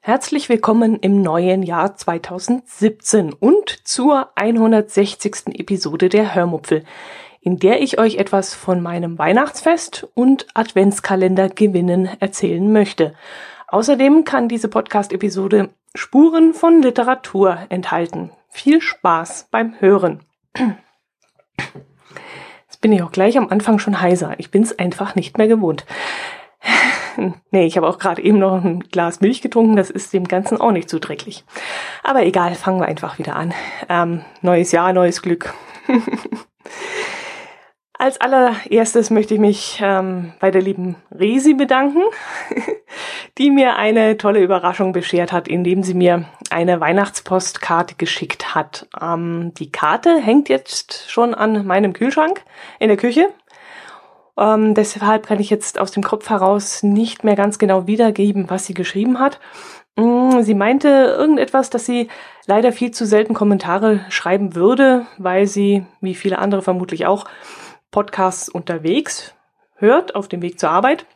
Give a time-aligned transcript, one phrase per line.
[0.00, 5.58] Herzlich willkommen im neuen Jahr 2017 und zur 160.
[5.58, 6.84] Episode der Hörmupfel,
[7.40, 13.14] in der ich euch etwas von meinem Weihnachtsfest und Adventskalender gewinnen erzählen möchte.
[13.68, 18.30] Außerdem kann diese Podcast-Episode Spuren von Literatur enthalten.
[18.48, 20.20] Viel Spaß beim Hören.
[22.68, 24.34] Jetzt bin ich auch gleich am Anfang schon heiser.
[24.38, 25.84] Ich bin es einfach nicht mehr gewohnt.
[27.50, 29.76] nee, ich habe auch gerade eben noch ein Glas Milch getrunken.
[29.76, 31.44] Das ist dem Ganzen auch nicht zuträglich.
[32.02, 33.54] Aber egal, fangen wir einfach wieder an.
[33.88, 35.54] Ähm, neues Jahr, neues Glück.
[38.00, 42.00] Als allererstes möchte ich mich ähm, bei der lieben Resi bedanken,
[43.36, 48.88] die mir eine tolle Überraschung beschert hat, indem sie mir eine Weihnachtspostkarte geschickt hat.
[48.98, 52.42] Ähm, die Karte hängt jetzt schon an meinem Kühlschrank
[52.78, 53.28] in der Küche.
[54.38, 58.64] Ähm, deshalb kann ich jetzt aus dem Kopf heraus nicht mehr ganz genau wiedergeben, was
[58.64, 59.40] sie geschrieben hat.
[59.96, 62.08] Mm, sie meinte irgendetwas, dass sie
[62.46, 67.26] leider viel zu selten Kommentare schreiben würde, weil sie, wie viele andere vermutlich auch,
[67.90, 69.34] Podcasts unterwegs
[69.76, 71.06] hört, auf dem Weg zur Arbeit.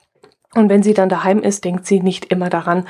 [0.55, 2.86] Und wenn sie dann daheim ist, denkt sie nicht immer daran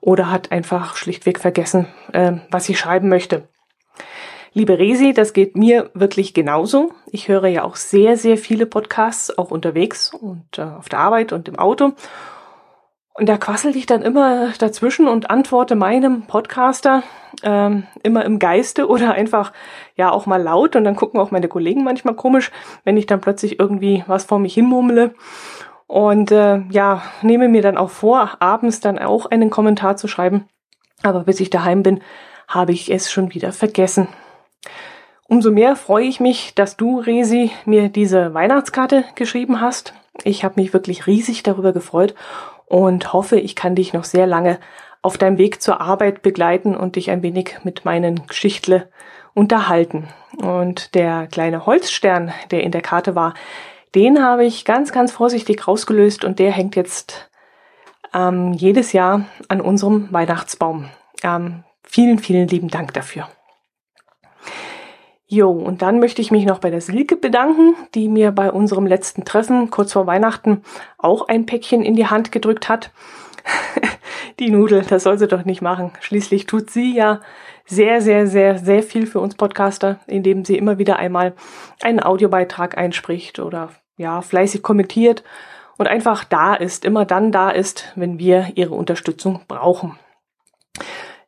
[0.00, 3.48] oder hat einfach schlichtweg vergessen, äh, was sie schreiben möchte.
[4.52, 6.92] Liebe Resi, das geht mir wirklich genauso.
[7.10, 11.32] Ich höre ja auch sehr, sehr viele Podcasts, auch unterwegs und äh, auf der Arbeit
[11.32, 11.92] und im Auto.
[13.18, 17.02] Und da quassel ich dann immer dazwischen und antworte meinem Podcaster
[17.42, 19.52] ähm, immer im Geiste oder einfach
[19.96, 20.76] ja auch mal laut.
[20.76, 22.52] Und dann gucken auch meine Kollegen manchmal komisch,
[22.84, 25.14] wenn ich dann plötzlich irgendwie was vor mich hinmummle.
[25.88, 30.44] Und äh, ja, nehme mir dann auch vor, abends dann auch einen Kommentar zu schreiben.
[31.02, 32.00] Aber bis ich daheim bin,
[32.46, 34.06] habe ich es schon wieder vergessen.
[35.26, 39.92] Umso mehr freue ich mich, dass du, Resi, mir diese Weihnachtskarte geschrieben hast.
[40.22, 42.14] Ich habe mich wirklich riesig darüber gefreut
[42.68, 44.58] und hoffe, ich kann dich noch sehr lange
[45.02, 48.88] auf deinem Weg zur Arbeit begleiten und dich ein wenig mit meinen Geschichtle
[49.34, 50.08] unterhalten.
[50.42, 53.34] Und der kleine Holzstern, der in der Karte war,
[53.94, 57.30] den habe ich ganz, ganz vorsichtig rausgelöst und der hängt jetzt
[58.12, 60.90] ähm, jedes Jahr an unserem Weihnachtsbaum.
[61.22, 63.28] Ähm, vielen, vielen lieben Dank dafür.
[65.30, 68.86] Jo, und dann möchte ich mich noch bei der Silke bedanken, die mir bei unserem
[68.86, 70.62] letzten Treffen kurz vor Weihnachten
[70.96, 72.90] auch ein Päckchen in die Hand gedrückt hat.
[74.38, 75.92] die Nudel, das soll sie doch nicht machen.
[76.00, 77.20] Schließlich tut sie ja
[77.66, 81.34] sehr, sehr, sehr, sehr viel für uns Podcaster, indem sie immer wieder einmal
[81.82, 83.68] einen Audiobeitrag einspricht oder
[83.98, 85.24] ja, fleißig kommentiert
[85.76, 89.98] und einfach da ist, immer dann da ist, wenn wir ihre Unterstützung brauchen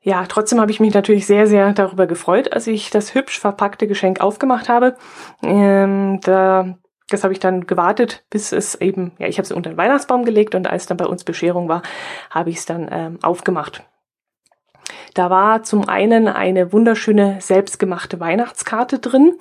[0.02, 3.86] ja, trotzdem habe ich mich natürlich sehr, sehr darüber gefreut, als ich das hübsch verpackte
[3.86, 4.96] Geschenk aufgemacht habe.
[5.42, 6.78] Ähm, da,
[7.10, 10.24] das habe ich dann gewartet, bis es eben, ja, ich habe es unter den Weihnachtsbaum
[10.24, 11.82] gelegt und als dann bei uns Bescherung war,
[12.30, 13.82] habe ich es dann ähm, aufgemacht.
[15.12, 19.38] Da war zum einen eine wunderschöne selbstgemachte Weihnachtskarte drin,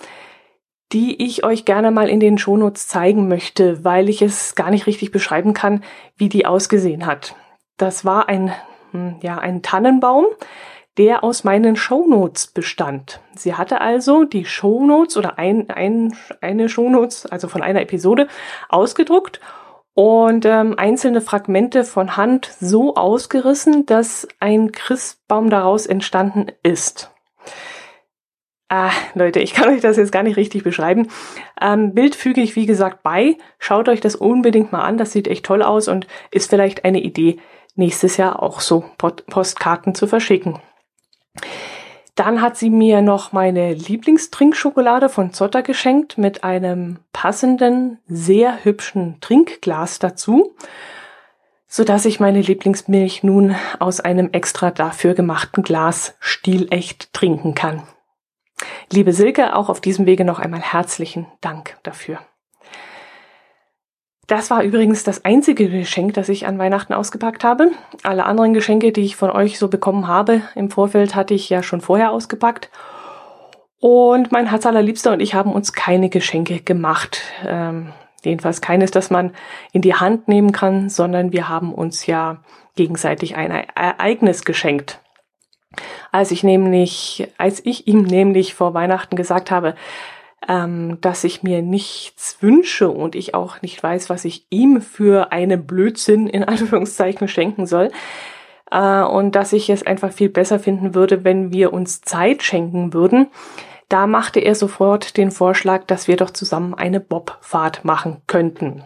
[0.92, 4.88] die ich euch gerne mal in den Shownotes zeigen möchte, weil ich es gar nicht
[4.88, 5.84] richtig beschreiben kann,
[6.18, 7.36] wie die ausgesehen hat.
[7.78, 8.52] Das war ein
[9.22, 10.26] ja, einen Tannenbaum,
[10.98, 13.22] der aus meinen Shownotes bestand.
[13.36, 18.28] Sie hatte also die Shownotes oder ein, ein, eine Shownotes, also von einer Episode,
[18.68, 19.40] ausgedruckt
[19.94, 27.12] und ähm, einzelne Fragmente von Hand so ausgerissen, dass ein Christbaum daraus entstanden ist.
[28.72, 31.08] Ah, Leute, ich kann euch das jetzt gar nicht richtig beschreiben.
[31.60, 33.38] Ähm, Bild füge ich wie gesagt bei.
[33.58, 34.98] Schaut euch das unbedingt mal an.
[34.98, 37.40] Das sieht echt toll aus und ist vielleicht eine Idee,
[37.76, 40.60] nächstes Jahr auch so Postkarten zu verschicken.
[42.16, 49.22] Dann hat sie mir noch meine Lieblingstrinkschokolade von Zotter geschenkt mit einem passenden, sehr hübschen
[49.22, 50.54] Trinkglas dazu,
[51.66, 57.84] so dass ich meine Lieblingsmilch nun aus einem extra dafür gemachten Glas stilecht trinken kann.
[58.92, 62.20] Liebe Silke, auch auf diesem Wege noch einmal herzlichen Dank dafür.
[64.30, 67.72] Das war übrigens das einzige Geschenk, das ich an Weihnachten ausgepackt habe.
[68.04, 71.64] Alle anderen Geschenke, die ich von euch so bekommen habe im Vorfeld, hatte ich ja
[71.64, 72.70] schon vorher ausgepackt.
[73.80, 77.24] Und mein Herz allerliebster und ich haben uns keine Geschenke gemacht.
[77.44, 77.92] Ähm,
[78.24, 79.34] jedenfalls keines, das man
[79.72, 82.44] in die Hand nehmen kann, sondern wir haben uns ja
[82.76, 85.00] gegenseitig ein Ereignis geschenkt.
[86.12, 89.74] Als ich nämlich, als ich ihm nämlich vor Weihnachten gesagt habe,
[90.48, 95.32] ähm, dass ich mir nichts wünsche und ich auch nicht weiß, was ich ihm für
[95.32, 97.92] einen Blödsinn in Anführungszeichen schenken soll.
[98.72, 102.94] Äh, und dass ich es einfach viel besser finden würde, wenn wir uns Zeit schenken
[102.94, 103.28] würden.
[103.90, 108.84] Da machte er sofort den Vorschlag, dass wir doch zusammen eine Bobfahrt machen könnten.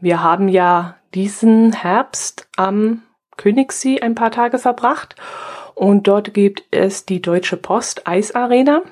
[0.00, 3.02] Wir haben ja diesen Herbst am
[3.36, 5.16] Königssee ein paar Tage verbracht
[5.74, 8.82] und dort gibt es die Deutsche Post Eisarena,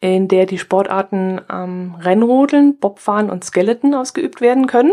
[0.00, 4.92] in der die Sportarten ähm, Rennrodeln, Bobfahren und Skeleton ausgeübt werden können.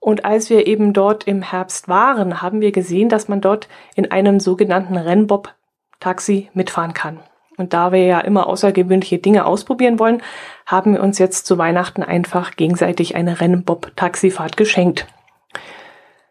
[0.00, 4.10] Und als wir eben dort im Herbst waren, haben wir gesehen, dass man dort in
[4.10, 7.20] einem sogenannten Rennbob-Taxi mitfahren kann.
[7.58, 10.22] Und da wir ja immer außergewöhnliche Dinge ausprobieren wollen,
[10.64, 15.06] haben wir uns jetzt zu Weihnachten einfach gegenseitig eine Rennbob-Taxifahrt geschenkt.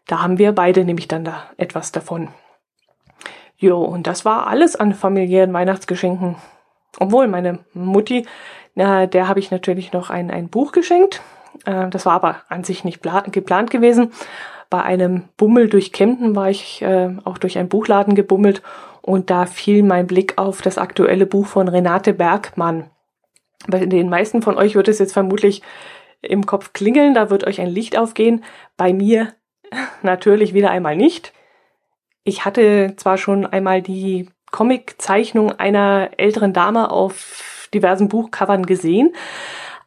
[0.08, 2.30] Da haben wir beide nämlich dann da etwas davon.
[3.56, 6.34] Jo, und das war alles an familiären Weihnachtsgeschenken.
[6.98, 8.26] Obwohl meine Mutti,
[8.74, 11.22] na, der habe ich natürlich noch ein, ein Buch geschenkt.
[11.64, 14.12] Äh, das war aber an sich nicht geplant gewesen.
[14.68, 18.62] Bei einem Bummel durch Kempten war ich äh, auch durch einen Buchladen gebummelt
[19.02, 22.90] und da fiel mein Blick auf das aktuelle Buch von Renate Bergmann.
[23.66, 25.62] Bei den meisten von euch wird es jetzt vermutlich
[26.22, 28.44] im Kopf klingeln, da wird euch ein Licht aufgehen.
[28.76, 29.34] Bei mir
[30.02, 31.32] natürlich wieder einmal nicht.
[32.22, 39.14] Ich hatte zwar schon einmal die Comiczeichnung einer älteren Dame auf diversen Buchcovern gesehen,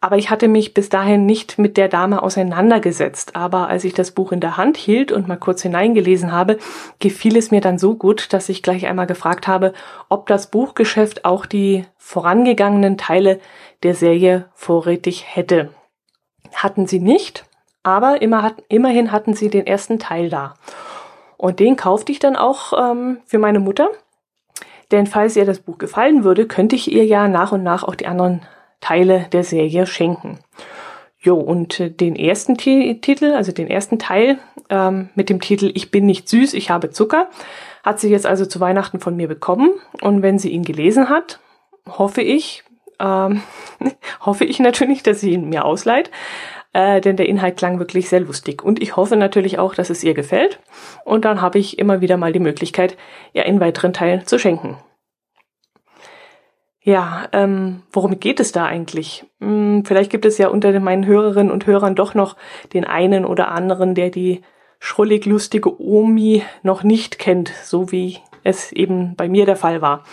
[0.03, 3.37] aber ich hatte mich bis dahin nicht mit der Dame auseinandergesetzt.
[3.37, 6.57] Aber als ich das Buch in der Hand hielt und mal kurz hineingelesen habe,
[6.99, 9.71] gefiel es mir dann so gut, dass ich gleich einmal gefragt habe,
[10.09, 13.39] ob das Buchgeschäft auch die vorangegangenen Teile
[13.83, 15.69] der Serie vorrätig hätte.
[16.53, 17.45] Hatten sie nicht,
[17.81, 20.55] aber immerhin hatten sie den ersten Teil da.
[21.37, 23.89] Und den kaufte ich dann auch ähm, für meine Mutter.
[24.93, 27.95] Denn falls ihr das Buch gefallen würde, könnte ich ihr ja nach und nach auch
[27.95, 28.41] die anderen
[28.79, 30.37] Teile der Serie schenken.
[31.19, 34.37] Jo, und äh, den ersten T Titel, also den ersten Teil
[34.69, 37.27] ähm, mit dem Titel Ich bin nicht süß, ich habe Zucker,
[37.83, 39.71] hat sie jetzt also zu Weihnachten von mir bekommen.
[40.01, 41.39] Und wenn sie ihn gelesen hat,
[41.89, 42.63] hoffe ich,
[42.99, 43.41] ähm,
[44.21, 46.11] hoffe ich natürlich, dass sie ihn mir ausleiht,
[46.73, 48.63] äh, denn der Inhalt klang wirklich sehr lustig.
[48.63, 50.59] Und ich hoffe natürlich auch, dass es ihr gefällt.
[51.05, 52.97] Und dann habe ich immer wieder mal die Möglichkeit,
[53.33, 54.77] ihr in weiteren Teilen zu schenken.
[56.81, 59.25] Ja, ähm, worum geht es da eigentlich?
[59.39, 62.35] Hm, vielleicht gibt es ja unter meinen Hörerinnen und Hörern doch noch
[62.73, 64.41] den einen oder anderen, der die
[64.79, 70.03] schrullig lustige Omi noch nicht kennt, so wie es eben bei mir der Fall war.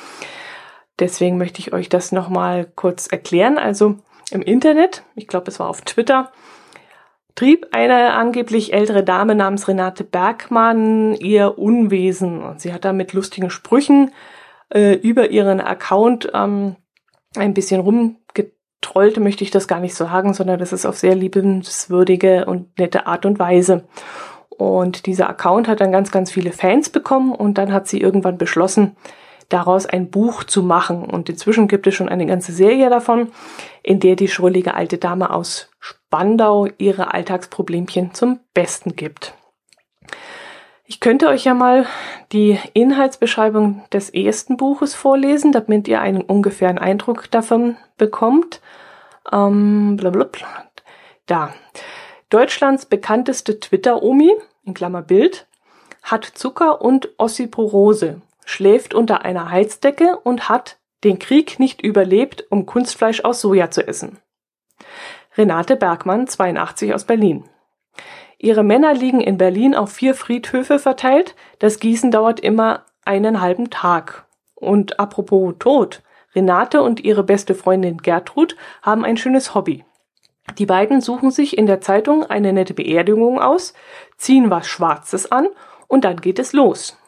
[1.01, 3.59] Deswegen möchte ich euch das nochmal kurz erklären.
[3.59, 3.97] Also
[4.31, 6.31] im Internet, ich glaube es war auf Twitter,
[7.35, 12.43] trieb eine angeblich ältere Dame namens Renate Bergmann ihr Unwesen.
[12.43, 14.12] Und sie hat da mit lustigen Sprüchen
[14.73, 16.77] äh, über ihren Account ähm,
[17.37, 22.44] ein bisschen rumgetrollt, möchte ich das gar nicht sagen, sondern das ist auf sehr liebenswürdige
[22.47, 23.85] und nette Art und Weise.
[24.50, 28.37] Und dieser Account hat dann ganz, ganz viele Fans bekommen und dann hat sie irgendwann
[28.37, 28.97] beschlossen,
[29.50, 31.05] daraus ein Buch zu machen.
[31.05, 33.31] Und inzwischen gibt es schon eine ganze Serie davon,
[33.82, 39.35] in der die schrullige alte Dame aus Spandau ihre Alltagsproblemchen zum Besten gibt.
[40.87, 41.87] Ich könnte euch ja mal
[42.32, 48.61] die Inhaltsbeschreibung des ersten Buches vorlesen, damit ihr einen ungefähren Eindruck davon bekommt.
[49.31, 50.49] Ähm, blablabla.
[51.26, 51.55] Da.
[52.29, 54.32] Deutschlands bekannteste Twitter-Omi,
[54.64, 55.46] in Klammer Bild,
[56.03, 58.20] hat Zucker und Ossiporose,
[58.50, 63.87] schläft unter einer Heizdecke und hat den Krieg nicht überlebt, um Kunstfleisch aus Soja zu
[63.87, 64.19] essen.
[65.36, 67.44] Renate Bergmann, 82 aus Berlin.
[68.39, 71.36] Ihre Männer liegen in Berlin auf vier Friedhöfe verteilt.
[71.58, 74.27] Das Gießen dauert immer einen halben Tag.
[74.55, 76.03] Und apropos Tod.
[76.34, 79.84] Renate und ihre beste Freundin Gertrud haben ein schönes Hobby.
[80.58, 83.75] Die beiden suchen sich in der Zeitung eine nette Beerdigung aus,
[84.17, 85.48] ziehen was Schwarzes an
[85.86, 87.00] und dann geht es los.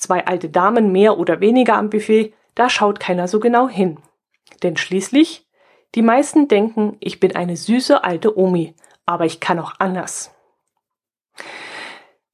[0.00, 3.98] Zwei alte Damen mehr oder weniger am Buffet, da schaut keiner so genau hin.
[4.62, 5.46] Denn schließlich,
[5.94, 10.34] die meisten denken, ich bin eine süße alte Omi, aber ich kann auch anders.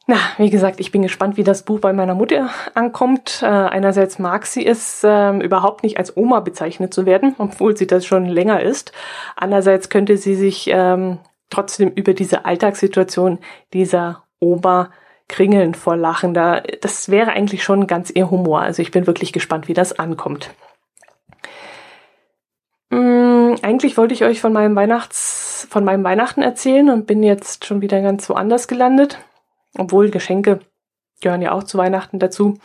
[0.06, 3.40] Na, wie gesagt, ich bin gespannt, wie das Buch bei meiner Mutter ankommt.
[3.42, 7.88] Äh, einerseits mag sie es äh, überhaupt nicht als Oma bezeichnet zu werden, obwohl sie
[7.88, 8.92] das schon länger ist.
[9.34, 11.18] Andererseits könnte sie sich ähm,
[11.50, 13.40] trotzdem über diese Alltagssituation
[13.72, 14.90] dieser Oma
[15.28, 16.34] kringeln vor Lachen.
[16.34, 18.60] Da, das wäre eigentlich schon ganz ihr Humor.
[18.60, 20.50] Also ich bin wirklich gespannt, wie das ankommt.
[22.90, 27.64] Mm, eigentlich wollte ich euch von meinem Weihnachts, von meinem Weihnachten erzählen und bin jetzt
[27.64, 29.18] schon wieder ganz woanders gelandet.
[29.76, 30.60] Obwohl Geschenke
[31.20, 32.58] gehören ja auch zu Weihnachten dazu.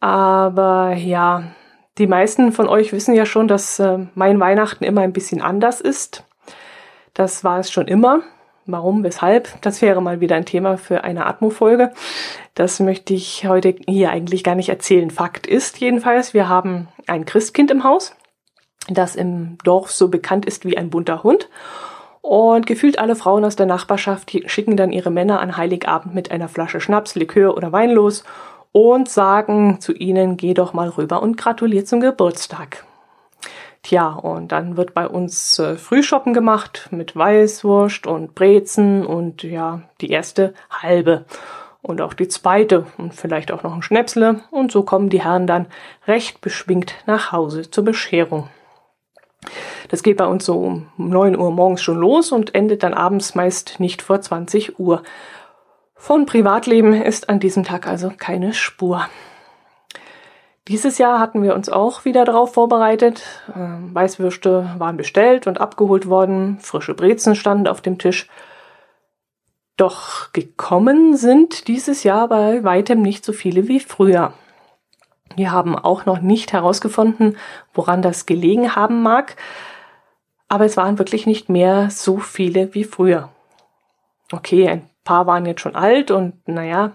[0.00, 1.44] Aber ja,
[1.98, 5.80] die meisten von euch wissen ja schon, dass äh, mein Weihnachten immer ein bisschen anders
[5.80, 6.24] ist.
[7.14, 8.22] Das war es schon immer.
[8.70, 9.48] Warum, weshalb?
[9.62, 11.90] Das wäre mal wieder ein Thema für eine Atmo-Folge.
[12.54, 15.10] Das möchte ich heute hier eigentlich gar nicht erzählen.
[15.10, 18.14] Fakt ist jedenfalls, wir haben ein Christkind im Haus.
[18.90, 21.48] das im Dorf so bekannt ist wie ein bunter Hund.
[22.20, 26.48] Und gefühlt alle Frauen aus der Nachbarschaft schicken dann ihre Männer an Heiligabend mit einer
[26.48, 28.22] Flasche Schnaps, Likör oder Wein los
[28.72, 32.84] und sagen zu ihnen, geh doch mal rüber und gratuliert zum Geburtstag.
[33.82, 39.82] Tja, und dann wird bei uns äh, Frühschoppen gemacht mit Weißwurst und Brezen und ja,
[40.00, 41.24] die erste halbe
[41.80, 45.46] und auch die zweite und vielleicht auch noch ein Schnäpsle und so kommen die Herren
[45.46, 45.66] dann
[46.06, 48.48] recht beschwingt nach Hause zur Bescherung.
[49.88, 53.34] Das geht bei uns so um 9 Uhr morgens schon los und endet dann abends
[53.34, 55.02] meist nicht vor 20 Uhr.
[55.94, 59.08] Von Privatleben ist an diesem Tag also keine Spur.
[60.68, 63.22] Dieses Jahr hatten wir uns auch wieder darauf vorbereitet.
[63.56, 68.28] Ähm, Weißwürste waren bestellt und abgeholt worden, frische Brezen standen auf dem Tisch.
[69.78, 74.34] Doch gekommen sind dieses Jahr bei weitem nicht so viele wie früher.
[75.36, 77.38] Wir haben auch noch nicht herausgefunden,
[77.72, 79.36] woran das gelegen haben mag,
[80.48, 83.30] aber es waren wirklich nicht mehr so viele wie früher.
[84.32, 86.92] Okay, ein paar waren jetzt schon alt und naja,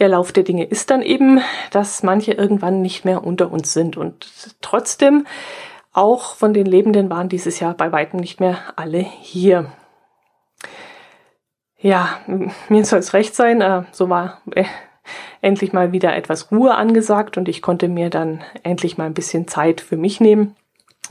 [0.00, 1.40] der Lauf der Dinge ist dann eben,
[1.70, 3.96] dass manche irgendwann nicht mehr unter uns sind.
[3.96, 5.26] Und trotzdem,
[5.92, 9.70] auch von den Lebenden waren dieses Jahr bei weitem nicht mehr alle hier.
[11.78, 12.18] Ja,
[12.68, 14.64] mir soll es recht sein, äh, so war äh,
[15.40, 19.48] endlich mal wieder etwas Ruhe angesagt und ich konnte mir dann endlich mal ein bisschen
[19.48, 20.56] Zeit für mich nehmen.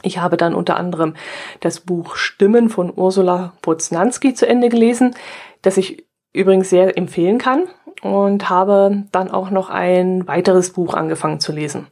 [0.03, 1.15] Ich habe dann unter anderem
[1.59, 5.15] das Buch Stimmen von Ursula Poznanski zu Ende gelesen,
[5.61, 7.63] das ich übrigens sehr empfehlen kann
[8.01, 11.87] und habe dann auch noch ein weiteres Buch angefangen zu lesen.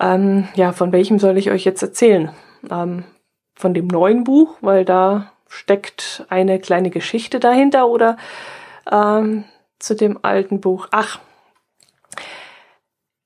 [0.00, 2.30] Ähm, ja, von welchem soll ich euch jetzt erzählen?
[2.70, 3.04] Ähm,
[3.54, 8.16] von dem neuen Buch, weil da steckt eine kleine Geschichte dahinter oder
[8.90, 9.44] ähm,
[9.78, 10.88] zu dem alten Buch?
[10.90, 11.20] Ach,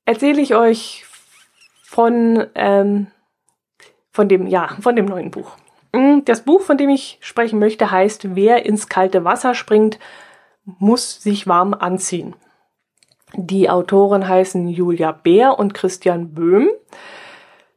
[0.05, 1.05] erzähle ich euch
[1.83, 3.07] von, ähm,
[4.11, 5.57] von dem, ja, von dem neuen Buch.
[5.95, 9.97] Hm, das Buch, von dem ich sprechen möchte, heißt Wer ins kalte Wasser springt,
[10.79, 12.35] muss sich warm anziehen.
[13.33, 16.69] Die Autoren heißen Julia Bär und Christian Böhm.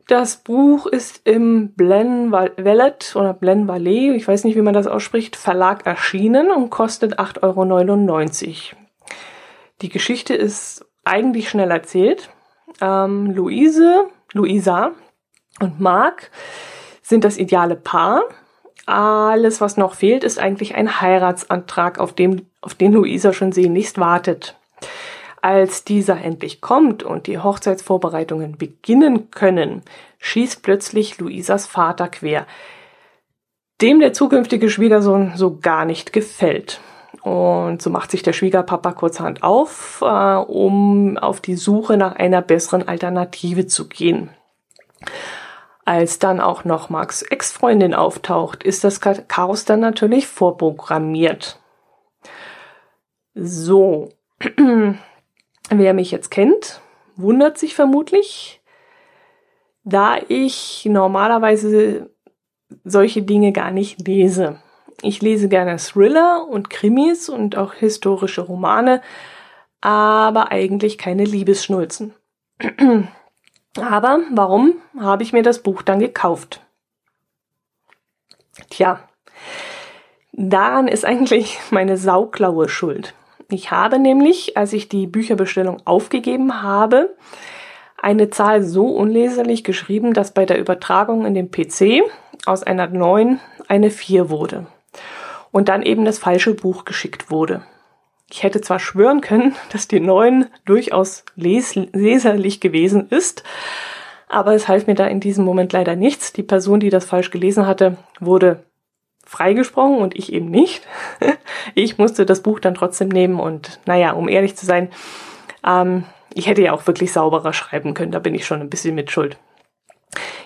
[0.09, 4.87] Das Buch ist im Blen Vallet oder Blen Vallet, ich weiß nicht, wie man das
[4.87, 8.83] ausspricht, Verlag erschienen und kostet 8,99 Euro.
[9.81, 12.31] Die Geschichte ist eigentlich schnell erzählt.
[12.81, 14.93] Ähm, Luise, Luisa
[15.61, 16.31] und Marc
[17.03, 18.23] sind das ideale Paar.
[18.87, 23.99] Alles, was noch fehlt, ist eigentlich ein Heiratsantrag, auf, dem, auf den Luisa schon sehnlichst
[23.99, 24.57] wartet.
[25.41, 29.83] Als dieser endlich kommt und die Hochzeitsvorbereitungen beginnen können,
[30.19, 32.47] schießt plötzlich Luisas Vater quer,
[33.81, 36.81] dem der zukünftige Schwiegersohn so gar nicht gefällt.
[37.23, 42.43] Und so macht sich der Schwiegerpapa kurzerhand auf, äh, um auf die Suche nach einer
[42.43, 44.31] besseren Alternative zu gehen.
[45.85, 51.61] Als dann auch noch Marks Ex-Freundin auftaucht, ist das Chaos dann natürlich vorprogrammiert.
[53.35, 54.11] So,
[55.71, 56.81] wer mich jetzt kennt,
[57.17, 58.63] wundert sich vermutlich,
[59.83, 62.11] da ich normalerweise
[62.85, 64.61] solche Dinge gar nicht lese.
[65.03, 69.03] Ich lese gerne Thriller und Krimis und auch historische Romane,
[69.81, 72.15] aber eigentlich keine Liebesschnulzen.
[73.79, 76.61] Aber warum habe ich mir das Buch dann gekauft?
[78.71, 79.01] Tja,
[80.33, 83.15] daran ist eigentlich meine sauklaue Schuld.
[83.49, 87.15] Ich habe nämlich, als ich die Bücherbestellung aufgegeben habe,
[88.01, 92.03] eine Zahl so unleserlich geschrieben, dass bei der Übertragung in den PC
[92.47, 94.67] aus einer 9 eine 4 wurde
[95.53, 97.63] und dann eben das falsche Buch geschickt wurde.
[98.33, 103.43] Ich hätte zwar schwören können, dass die 9 durchaus les leserlich gewesen ist,
[104.29, 106.33] aber es half mir da in diesem Moment leider nichts.
[106.33, 108.65] Die Person, die das falsch gelesen hatte, wurde
[109.27, 110.87] freigesprochen und ich eben nicht.
[111.75, 114.89] ich musste das Buch dann trotzdem nehmen und naja, um ehrlich zu sein,
[115.67, 118.95] ähm, ich hätte ja auch wirklich sauberer schreiben können, da bin ich schon ein bisschen
[118.95, 119.37] mit Schuld.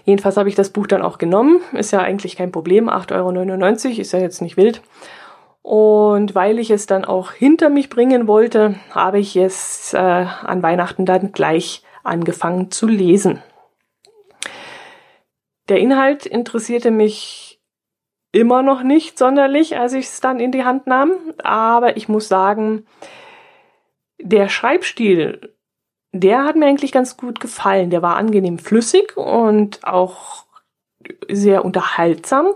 [0.05, 4.01] Jedenfalls habe ich das Buch dann auch genommen, ist ja eigentlich kein Problem, 8,99 Euro,
[4.01, 4.83] ist ja jetzt nicht wild.
[5.67, 10.63] Und weil ich es dann auch hinter mich bringen wollte, habe ich es äh, an
[10.63, 13.43] Weihnachten dann gleich angefangen zu lesen.
[15.69, 17.61] Der Inhalt interessierte mich
[18.31, 21.11] immer noch nicht sonderlich, als ich es dann in die Hand nahm,
[21.43, 22.87] aber ich muss sagen,
[24.21, 25.53] der Schreibstil,
[26.13, 27.91] der hat mir eigentlich ganz gut gefallen.
[27.91, 30.45] Der war angenehm flüssig und auch
[31.29, 32.55] sehr unterhaltsam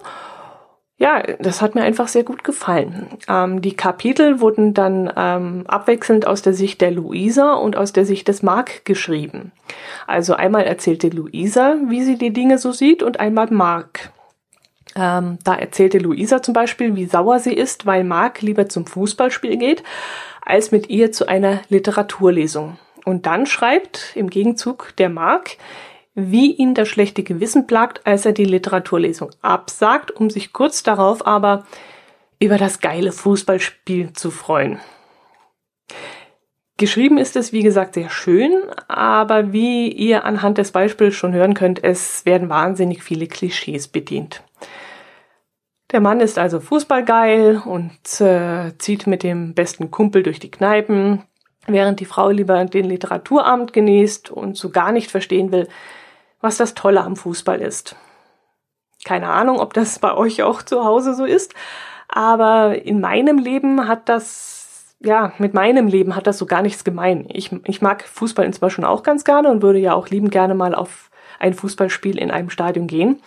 [1.00, 3.06] ja, das hat mir einfach sehr gut gefallen.
[3.26, 8.04] Ähm, die Kapitel wurden dann ähm, abwechselnd aus der Sicht der Luisa und aus der
[8.04, 9.50] Sicht des Mark geschrieben.
[10.06, 14.12] Also einmal erzählte Luisa, wie sie die Dinge so sieht, und einmal Mark.
[14.94, 19.56] Ähm, da erzählte Luisa zum Beispiel, wie sauer sie ist, weil Mark lieber zum Fußballspiel
[19.56, 19.82] geht,
[20.42, 22.76] als mit ihr zu einer Literaturlesung.
[23.06, 25.56] Und dann schreibt im Gegenzug der Mark,
[26.14, 31.26] wie ihn das schlechte Gewissen plagt, als er die Literaturlesung absagt, um sich kurz darauf
[31.26, 31.66] aber
[32.40, 34.80] über das geile Fußballspiel zu freuen.
[36.78, 38.54] Geschrieben ist es, wie gesagt, sehr schön,
[38.88, 44.42] aber wie ihr anhand des Beispiels schon hören könnt, es werden wahnsinnig viele Klischees bedient.
[45.92, 51.22] Der Mann ist also fußballgeil und äh, zieht mit dem besten Kumpel durch die Kneipen,
[51.66, 55.68] während die Frau lieber den Literaturabend genießt und so gar nicht verstehen will,
[56.40, 57.96] was das Tolle am Fußball ist.
[59.04, 61.54] Keine Ahnung, ob das bei euch auch zu Hause so ist,
[62.08, 66.84] aber in meinem Leben hat das, ja, mit meinem Leben hat das so gar nichts
[66.84, 67.26] gemein.
[67.28, 70.74] Ich, ich mag Fußball inzwischen auch ganz gerne und würde ja auch liebend gerne mal
[70.74, 73.20] auf ein Fußballspiel in einem Stadion geen.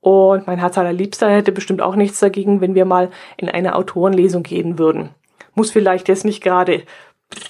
[0.00, 4.42] Und mein Herz allerliebster hätte bestimmt auch nichts dagegen, wenn wir mal in eine Autorenlesung
[4.42, 5.10] gehen würden.
[5.54, 6.82] Muss vielleicht jetzt nicht gerade,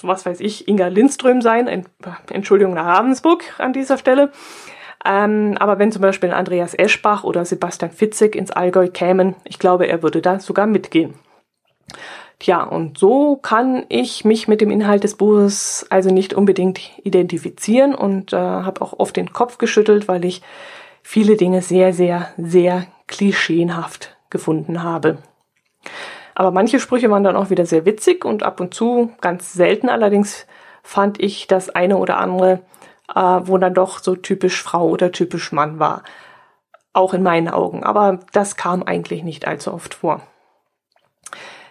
[0.03, 1.87] was weiß ich, Inga Lindström sein,
[2.31, 4.33] Entschuldigung nach Ravensburg an dieser Stelle.
[5.05, 9.87] Ähm, aber wenn zum Beispiel Andreas Eschbach oder Sebastian Fitzek ins Allgäu kämen, ich glaube,
[9.87, 11.15] er würde da sogar mitgehen.
[12.39, 17.95] Tja, und so kann ich mich mit dem Inhalt des Buches also nicht unbedingt identifizieren
[17.95, 20.43] und äh, habe auch oft den Kopf geschüttelt, weil ich
[21.03, 25.19] viele Dinge sehr, sehr, sehr klischeenhaft gefunden habe.
[26.35, 29.89] Aber manche Sprüche waren dann auch wieder sehr witzig und ab und zu, ganz selten
[29.89, 30.47] allerdings,
[30.83, 32.63] fand ich das eine oder andere
[33.15, 36.03] äh, wo dann doch so typisch Frau oder typisch Mann war.
[36.93, 37.85] Auch in meinen Augen.
[37.85, 40.23] Aber das kam eigentlich nicht allzu oft vor.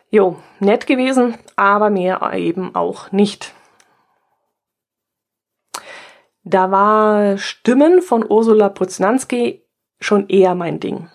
[0.10, 3.54] Jo, nett gewesen, aber mehr eben auch nicht.
[6.44, 9.64] Da war Stimmen von Ursula Pruznanski
[10.00, 11.10] schon eher mein Ding.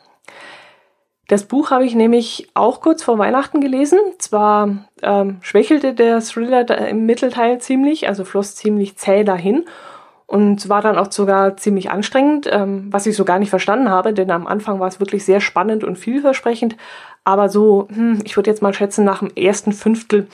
[1.29, 3.99] Das Buch habe ich nämlich auch kurz vor Weihnachten gelesen.
[4.19, 9.65] Zwar ähm, schwächelte der Thriller im Mittelteil ziemlich, also floss ziemlich zäh dahin
[10.27, 14.13] und war dann auch sogar ziemlich anstrengend, ähm, was ich so gar nicht verstanden habe,
[14.13, 16.77] denn am Anfang war es wirklich sehr spannend und vielversprechend,
[17.25, 20.27] aber so, hm, ich würde jetzt mal schätzen, nach dem ersten Fünftel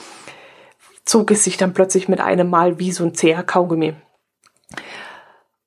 [1.05, 3.93] zog es sich dann plötzlich mit einem Mal wie so ein zäher Kaugummi.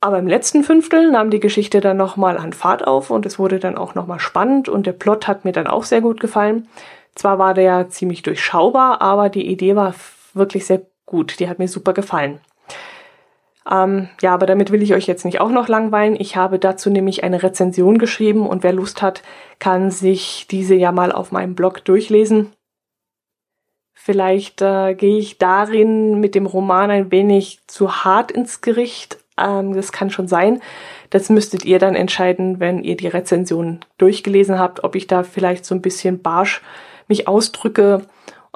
[0.01, 3.59] Aber im letzten Fünftel nahm die Geschichte dann nochmal an Fahrt auf und es wurde
[3.59, 6.69] dann auch nochmal spannend und der Plot hat mir dann auch sehr gut gefallen.
[7.15, 9.95] Zwar war der ziemlich durchschaubar, aber die Idee war
[10.35, 11.41] wirklich sehr gut.
[11.41, 12.41] Die hat mir super gefallen.
[13.69, 16.15] Ähm, ja, aber damit will ich euch jetzt nicht auch noch langweilen.
[16.19, 19.23] Ich habe dazu nämlich eine Rezension geschrieben und wer Lust hat,
[19.59, 22.53] kann sich diese ja mal auf meinem Blog durchlesen.
[23.95, 29.19] Vielleicht äh, gehe ich darin mit dem Roman ein wenig zu hart ins Gericht.
[29.39, 30.61] Ähm, das kann schon sein.
[31.11, 35.65] Das müsstet ihr dann entscheiden, wenn ihr die Rezension durchgelesen habt, ob ich da vielleicht
[35.65, 36.63] so ein bisschen barsch
[37.09, 38.03] mich ausdrücke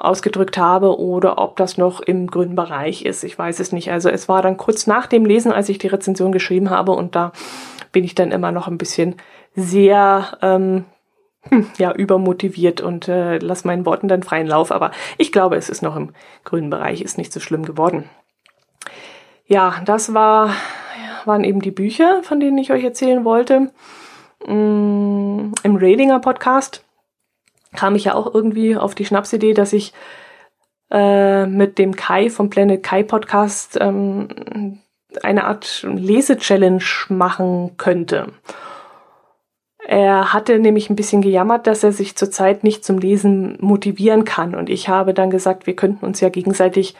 [0.01, 3.23] ausgedrückt habe oder ob das noch im grünen Bereich ist.
[3.23, 3.91] Ich weiß es nicht.
[3.91, 7.15] Also es war dann kurz nach dem Lesen, als ich die Rezension geschrieben habe und
[7.15, 7.31] da
[7.91, 9.15] bin ich dann immer noch ein bisschen
[9.55, 10.85] sehr ähm,
[11.49, 14.71] hm, ja übermotiviert und äh, lass meinen Worten dann freien Lauf.
[14.71, 16.13] Aber ich glaube, es ist noch im
[16.43, 18.09] grünen Bereich, ist nicht so schlimm geworden.
[19.51, 20.55] Ja, das war
[21.25, 23.69] waren eben die Bücher, von denen ich euch erzählen wollte.
[24.47, 26.85] Mm, Im Radinger Podcast
[27.75, 29.91] kam ich ja auch irgendwie auf die Schnapsidee, dass ich
[30.89, 34.79] äh, mit dem Kai vom Planet Kai Podcast ähm,
[35.21, 38.31] eine Art Lese-Challenge machen könnte.
[39.85, 44.55] Er hatte nämlich ein bisschen gejammert, dass er sich zurzeit nicht zum Lesen motivieren kann.
[44.55, 46.95] Und ich habe dann gesagt, wir könnten uns ja gegenseitig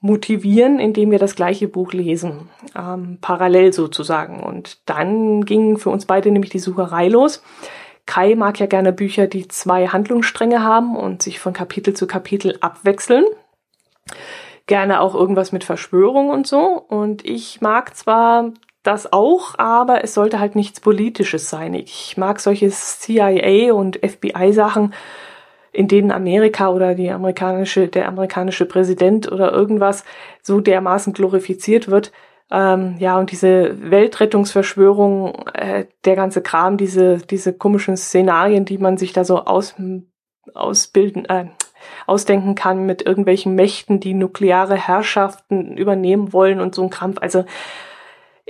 [0.00, 4.40] motivieren, indem wir das gleiche Buch lesen, ähm, parallel sozusagen.
[4.40, 7.42] Und dann ging für uns beide nämlich die Sucherei los.
[8.06, 12.56] Kai mag ja gerne Bücher, die zwei Handlungsstränge haben und sich von Kapitel zu Kapitel
[12.60, 13.24] abwechseln.
[14.66, 16.82] Gerne auch irgendwas mit Verschwörung und so.
[16.88, 21.74] Und ich mag zwar das auch, aber es sollte halt nichts Politisches sein.
[21.74, 24.94] Ich mag solche CIA und FBI Sachen,
[25.72, 30.04] in denen Amerika oder die amerikanische, der amerikanische Präsident oder irgendwas
[30.42, 32.12] so dermaßen glorifiziert wird,
[32.50, 38.96] ähm, ja, und diese Weltrettungsverschwörung, äh, der ganze Kram, diese, diese komischen Szenarien, die man
[38.96, 39.76] sich da so aus,
[40.54, 41.46] ausbilden, äh,
[42.06, 47.18] ausdenken kann mit irgendwelchen Mächten, die nukleare Herrschaften übernehmen wollen und so ein Krampf.
[47.20, 47.44] Also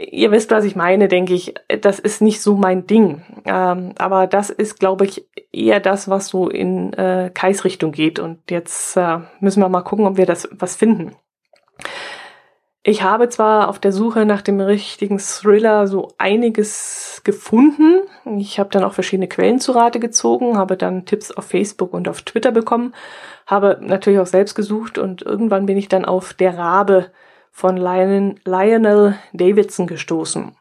[0.00, 1.54] ihr wisst, was ich meine, denke ich.
[1.80, 3.22] Das ist nicht so mein Ding.
[3.44, 8.18] Ähm, aber das ist, glaube ich, eher das, was so in äh, Kais Richtung geht.
[8.18, 11.16] Und jetzt äh, müssen wir mal gucken, ob wir das was finden.
[12.82, 18.00] Ich habe zwar auf der Suche nach dem richtigen Thriller so einiges gefunden.
[18.38, 22.08] Ich habe dann auch verschiedene Quellen zu Rate gezogen, habe dann Tipps auf Facebook und
[22.08, 22.94] auf Twitter bekommen,
[23.46, 27.10] habe natürlich auch selbst gesucht und irgendwann bin ich dann auf Der Rabe
[27.50, 30.56] von Lionel Davidson gestoßen.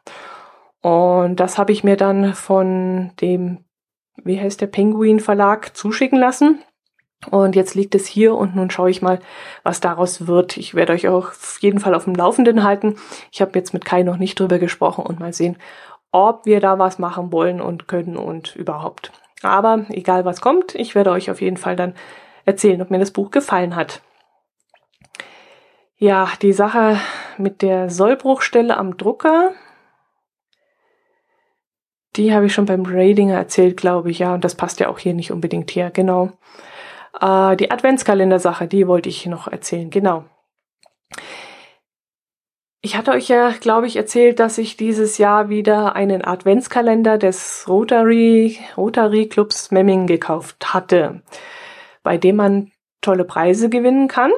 [0.82, 3.64] Und das habe ich mir dann von dem,
[4.16, 6.62] wie heißt der, Penguin Verlag zuschicken lassen.
[7.30, 9.18] Und jetzt liegt es hier und nun schaue ich mal,
[9.62, 10.56] was daraus wird.
[10.56, 12.96] Ich werde euch auch auf jeden Fall auf dem Laufenden halten.
[13.30, 15.58] Ich habe jetzt mit Kai noch nicht drüber gesprochen und mal sehen,
[16.12, 19.12] ob wir da was machen wollen und können und überhaupt.
[19.42, 21.94] Aber egal was kommt, ich werde euch auf jeden Fall dann
[22.46, 24.02] erzählen, ob mir das Buch gefallen hat.
[26.02, 26.98] Ja, die Sache
[27.36, 29.52] mit der Sollbruchstelle am Drucker,
[32.16, 34.98] die habe ich schon beim Radinger erzählt, glaube ich, ja, und das passt ja auch
[34.98, 36.30] hier nicht unbedingt her, genau.
[37.20, 40.24] Äh, die Adventskalender-Sache, die wollte ich noch erzählen, genau.
[42.80, 47.66] Ich hatte euch ja, glaube ich, erzählt, dass ich dieses Jahr wieder einen Adventskalender des
[47.68, 51.20] Rotary, Rotary Clubs Memming gekauft hatte,
[52.02, 54.32] bei dem man tolle Preise gewinnen kann.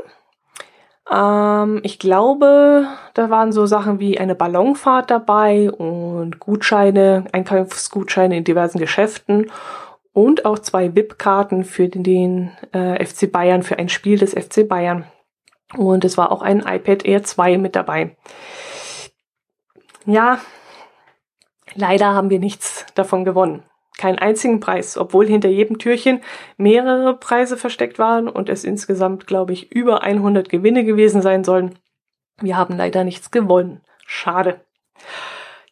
[1.11, 8.45] Ähm, ich glaube, da waren so Sachen wie eine Ballonfahrt dabei und Gutscheine, Einkaufsgutscheine in
[8.45, 9.51] diversen Geschäften
[10.13, 15.05] und auch zwei VIP-Karten für den äh, FC Bayern, für ein Spiel des FC Bayern.
[15.77, 18.17] Und es war auch ein iPad Air 2 mit dabei.
[20.05, 20.39] Ja,
[21.75, 23.63] leider haben wir nichts davon gewonnen
[24.03, 26.23] keinen einzigen Preis, obwohl hinter jedem Türchen
[26.57, 31.79] mehrere Preise versteckt waren und es insgesamt, glaube ich, über 100 Gewinne gewesen sein sollen.
[32.41, 33.81] Wir haben leider nichts gewonnen.
[34.05, 34.61] Schade.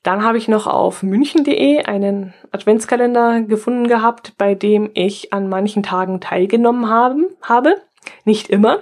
[0.04, 5.82] Dann habe ich noch auf münchen.de einen Adventskalender gefunden gehabt, bei dem ich an manchen
[5.82, 7.82] Tagen teilgenommen haben, habe.
[8.24, 8.78] Nicht immer,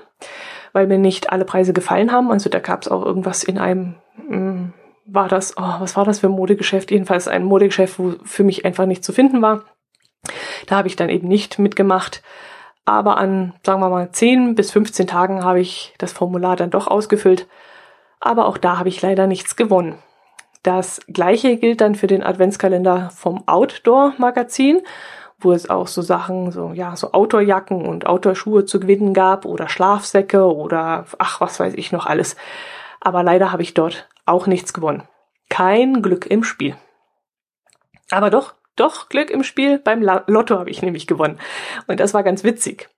[0.74, 2.30] weil mir nicht alle Preise gefallen haben.
[2.30, 3.94] Also da gab es auch irgendwas in einem
[5.10, 6.90] war das, oh, was war das für ein Modegeschäft?
[6.90, 9.62] Jedenfalls ein Modegeschäft, wo für mich einfach nicht zu finden war.
[10.66, 12.22] Da habe ich dann eben nicht mitgemacht.
[12.84, 16.86] Aber an, sagen wir mal, 10 bis 15 Tagen habe ich das Formular dann doch
[16.86, 17.46] ausgefüllt.
[18.20, 19.98] Aber auch da habe ich leider nichts gewonnen.
[20.62, 24.82] Das gleiche gilt dann für den Adventskalender vom Outdoor-Magazin,
[25.38, 29.68] wo es auch so Sachen, so, ja, so Outdoorjacken und Outdoorschuhe zu gewinnen gab oder
[29.68, 32.36] Schlafsäcke oder, ach, was weiß ich noch alles.
[33.00, 35.02] Aber leider habe ich dort auch nichts gewonnen.
[35.48, 36.76] Kein Glück im Spiel.
[38.10, 39.78] Aber doch, doch Glück im Spiel.
[39.78, 41.38] Beim Lotto habe ich nämlich gewonnen.
[41.86, 42.88] Und das war ganz witzig.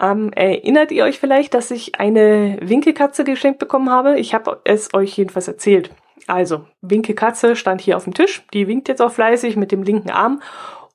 [0.00, 4.18] Ähm, erinnert ihr euch vielleicht, dass ich eine Winkelkatze geschenkt bekommen habe?
[4.18, 5.90] Ich habe es euch jedenfalls erzählt.
[6.26, 8.44] Also, Winkelkatze stand hier auf dem Tisch.
[8.52, 10.40] Die winkt jetzt auch fleißig mit dem linken Arm.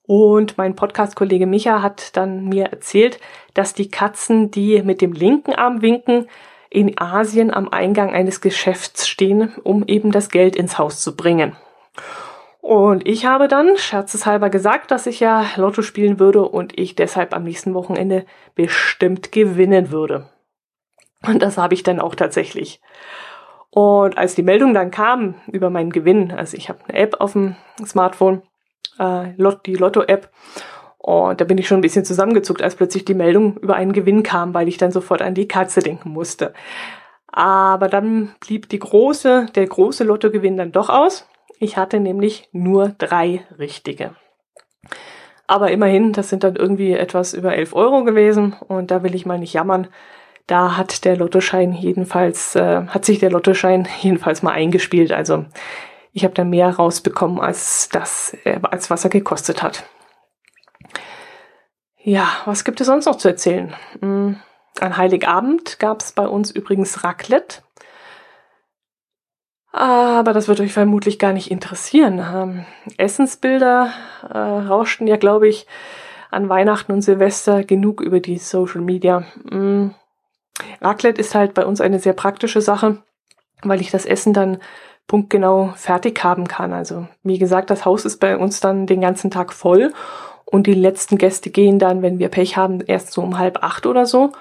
[0.03, 3.19] Und mein Podcast-Kollege Micha hat dann mir erzählt,
[3.53, 6.27] dass die Katzen, die mit dem linken Arm winken,
[6.77, 11.55] in Asien am Eingang eines Geschäfts stehen, um eben das Geld ins Haus zu bringen.
[12.61, 17.33] Und ich habe dann scherzeshalber gesagt, dass ich ja Lotto spielen würde und ich deshalb
[17.35, 20.29] am nächsten Wochenende bestimmt gewinnen würde.
[21.25, 22.79] Und das habe ich dann auch tatsächlich.
[23.71, 27.33] Und als die Meldung dann kam über meinen Gewinn, also ich habe eine App auf
[27.33, 28.43] dem Smartphone,
[28.99, 29.29] äh,
[29.65, 30.29] die Lotto-App,
[30.97, 34.23] und da bin ich schon ein bisschen zusammengezuckt, als plötzlich die Meldung über einen Gewinn
[34.23, 36.53] kam, weil ich dann sofort an die Katze denken musste.
[37.27, 41.27] Aber dann blieb die große, der große Lottogewinn dann doch aus.
[41.59, 44.15] Ich hatte nämlich nur drei richtige.
[45.45, 49.25] Aber immerhin, das sind dann irgendwie etwas über elf Euro gewesen und da will ich
[49.25, 49.87] mal nicht jammern.
[50.45, 55.11] Da hat der Lottoschein jedenfalls, äh, hat sich der Lottoschein jedenfalls mal eingespielt.
[55.11, 55.45] Also
[56.11, 59.83] ich habe dann mehr rausbekommen, als das, äh, als was er gekostet hat.
[62.07, 63.75] Ja, was gibt es sonst noch zu erzählen?
[63.99, 64.37] Hm,
[64.79, 67.63] an Heiligabend gab es bei uns übrigens Raclette.
[69.73, 72.19] Aber das wird euch vermutlich gar nicht interessieren.
[72.19, 72.65] Ähm,
[72.95, 73.91] Essensbilder
[74.23, 75.67] äh, rauschten ja, glaube ich,
[76.31, 79.25] an Weihnachten und Silvester genug über die Social Media.
[79.43, 79.89] Mm.
[80.79, 83.03] Raclette ist halt bei uns eine sehr praktische Sache,
[83.63, 84.59] weil ich das Essen dann
[85.07, 86.71] punktgenau fertig haben kann.
[86.71, 89.91] Also wie gesagt, das Haus ist bei uns dann den ganzen Tag voll
[90.49, 93.85] und die letzten Gäste gehen dann, wenn wir Pech haben, erst so um halb acht
[93.85, 94.31] oder so.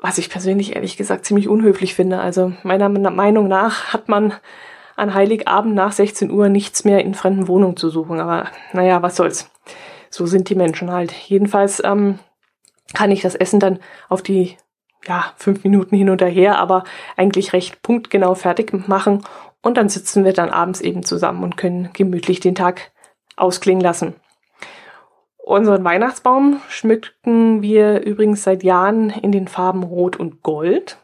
[0.00, 2.18] Was ich persönlich ehrlich gesagt ziemlich unhöflich finde.
[2.18, 4.32] Also meiner Meinung nach hat man
[4.96, 8.20] an Heiligabend nach 16 Uhr nichts mehr in fremden Wohnungen zu suchen.
[8.20, 9.50] Aber naja, was soll's.
[10.08, 11.12] So sind die Menschen halt.
[11.12, 12.18] Jedenfalls ähm,
[12.94, 14.56] kann ich das Essen dann auf die
[15.06, 16.84] ja, fünf Minuten hin und her, aber
[17.16, 19.24] eigentlich recht punktgenau fertig machen
[19.60, 22.92] Und dann sitzen wir dann abends eben zusammen und können gemütlich den Tag
[23.36, 24.14] ausklingen lassen.
[25.46, 30.98] Unseren Weihnachtsbaum schmücken wir übrigens seit Jahren in den Farben Rot und Gold.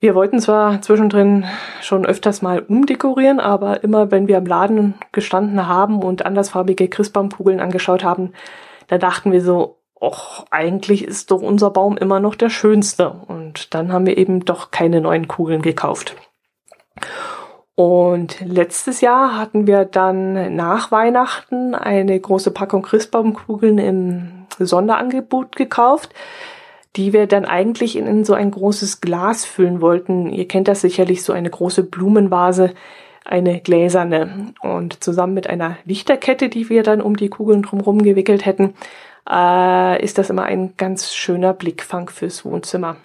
[0.00, 1.46] Wir wollten zwar zwischendrin
[1.80, 7.58] schon öfters mal umdekorieren, aber immer wenn wir im Laden gestanden haben und andersfarbige Christbaumkugeln
[7.58, 8.34] angeschaut haben,
[8.88, 13.08] da dachten wir so, och, eigentlich ist doch unser Baum immer noch der schönste.
[13.28, 16.16] Und dann haben wir eben doch keine neuen Kugeln gekauft.
[17.74, 26.10] Und letztes Jahr hatten wir dann nach Weihnachten eine große Packung Christbaumkugeln im Sonderangebot gekauft
[26.96, 30.30] die wir dann eigentlich in, so ein großes Glas füllen wollten.
[30.30, 32.74] Ihr kennt das sicherlich, so eine große Blumenvase,
[33.24, 34.52] eine gläserne.
[34.60, 38.74] Und zusammen mit einer Lichterkette, die wir dann um die Kugeln drumherum gewickelt hätten,
[39.28, 42.96] äh, ist das immer ein ganz schöner Blickfang fürs Wohnzimmer.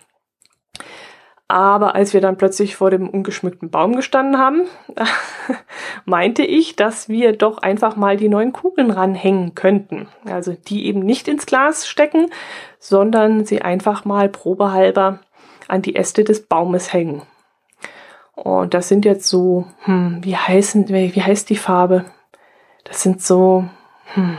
[1.50, 4.64] Aber als wir dann plötzlich vor dem ungeschmückten Baum gestanden haben,
[6.06, 10.10] meinte ich, dass wir doch einfach mal die neuen Kugeln ranhängen könnten.
[10.26, 12.30] Also die eben nicht ins Glas stecken,
[12.80, 15.20] sondern sie einfach mal probehalber
[15.70, 17.22] an die Äste des Baumes hängen.
[18.36, 22.06] Und das sind jetzt so, hm, wie heißen, wie heißt die Farbe?
[22.84, 23.66] Das sind so,
[24.14, 24.38] hm,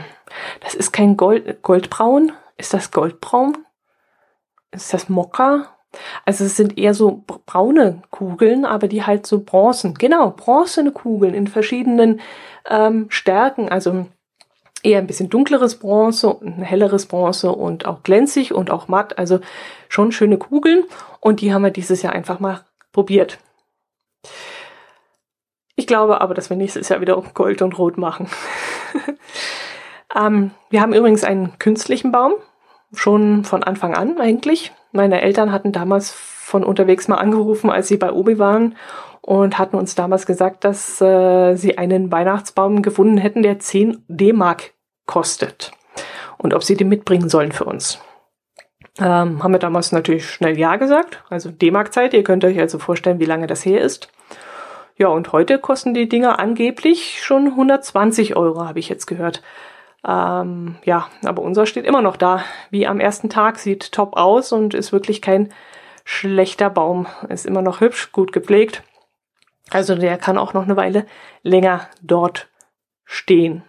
[0.61, 2.31] das ist kein Gold, Goldbraun.
[2.55, 3.57] Ist das Goldbraun?
[4.71, 5.78] Ist das Mokka?
[6.25, 9.95] Also es sind eher so braune Kugeln, aber die halt so bronzen.
[9.95, 12.21] Genau, bronzene Kugeln in verschiedenen
[12.69, 13.69] ähm, Stärken.
[13.69, 14.05] Also
[14.83, 19.17] eher ein bisschen dunkleres Bronze ein helleres Bronze und auch glänzig und auch matt.
[19.17, 19.39] Also
[19.87, 20.83] schon schöne Kugeln.
[21.19, 23.39] Und die haben wir dieses Jahr einfach mal probiert.
[25.75, 28.27] Ich glaube aber, dass wir nächstes Jahr wieder Gold und Rot machen.
[30.15, 32.33] ähm, wir haben übrigens einen künstlichen Baum.
[32.93, 34.71] Schon von Anfang an eigentlich.
[34.91, 38.75] Meine Eltern hatten damals von unterwegs mal angerufen, als sie bei Obi waren
[39.21, 44.71] und hatten uns damals gesagt, dass äh, sie einen Weihnachtsbaum gefunden hätten, der 10 D-Mark
[45.05, 45.71] kostet
[46.37, 47.99] und ob sie den mitbringen sollen für uns.
[48.97, 52.13] Ähm, haben wir damals natürlich schnell Ja gesagt, also D-Mark-Zeit.
[52.13, 54.09] Ihr könnt euch also vorstellen, wie lange das her ist.
[54.97, 59.41] Ja, und heute kosten die Dinger angeblich schon 120 Euro, habe ich jetzt gehört.
[60.07, 64.51] Ähm, ja, aber unser steht immer noch da, wie am ersten Tag, sieht top aus
[64.51, 65.49] und ist wirklich kein
[66.05, 67.07] schlechter Baum.
[67.27, 68.83] Ist immer noch hübsch, gut gepflegt.
[69.69, 71.05] Also der kann auch noch eine Weile
[71.43, 72.49] länger dort
[73.05, 73.63] stehen.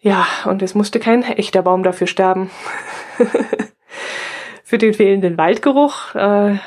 [0.00, 2.50] Ja, und es musste kein echter Baum dafür sterben.
[4.62, 6.58] Für den fehlenden Waldgeruch, äh,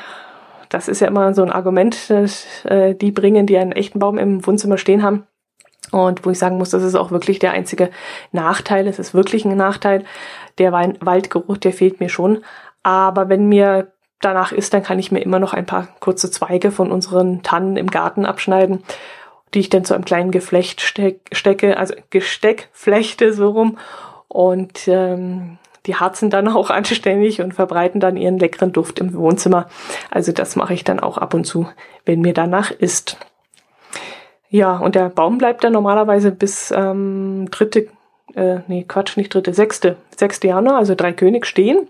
[0.68, 4.18] das ist ja immer so ein Argument, dass äh, die bringen, die einen echten Baum
[4.18, 5.26] im Wohnzimmer stehen haben,
[5.90, 7.90] und wo ich sagen muss, das ist auch wirklich der einzige
[8.32, 8.86] Nachteil.
[8.86, 10.04] Es ist wirklich ein Nachteil.
[10.58, 12.44] Der Waldgeruch, der fehlt mir schon.
[12.82, 16.70] Aber wenn mir danach ist, dann kann ich mir immer noch ein paar kurze Zweige
[16.70, 18.82] von unseren Tannen im Garten abschneiden,
[19.54, 23.78] die ich dann zu einem kleinen Geflecht steck, stecke, also Gesteck flechte so rum.
[24.28, 29.68] Und ähm, die harzen dann auch anständig und verbreiten dann ihren leckeren Duft im Wohnzimmer.
[30.10, 31.68] Also das mache ich dann auch ab und zu,
[32.04, 33.16] wenn mir danach ist.
[34.50, 37.88] Ja, und der Baum bleibt dann normalerweise bis ähm, dritte,
[38.34, 41.88] äh, nee, Quatsch, nicht dritte, sechste, sechste Januar, also drei König stehen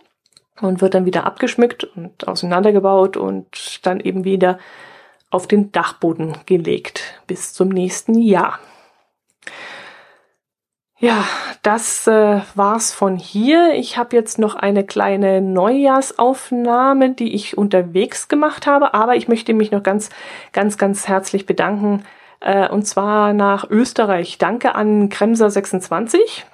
[0.60, 4.58] und wird dann wieder abgeschmückt und auseinandergebaut und dann eben wieder
[5.30, 8.58] auf den Dachboden gelegt bis zum nächsten Jahr.
[11.00, 11.24] Ja,
[11.62, 13.74] das äh, war's von hier.
[13.74, 19.54] Ich habe jetzt noch eine kleine Neujahrsaufnahme, die ich unterwegs gemacht habe, aber ich möchte
[19.54, 20.10] mich noch ganz,
[20.52, 22.02] ganz, ganz herzlich bedanken
[22.40, 24.38] äh, und zwar nach Österreich.
[24.38, 26.44] Danke an Kremser26